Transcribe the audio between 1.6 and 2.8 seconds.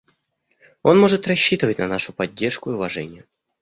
на нашу поддержку и